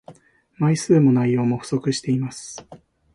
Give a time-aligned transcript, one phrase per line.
[0.57, 2.65] 枚数も内容も不足しています